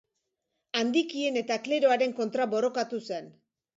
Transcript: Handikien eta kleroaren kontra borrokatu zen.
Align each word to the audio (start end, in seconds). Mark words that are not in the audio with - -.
Handikien 0.79 1.37
eta 1.43 1.57
kleroaren 1.67 2.17
kontra 2.21 2.49
borrokatu 2.55 3.03
zen. 3.11 3.29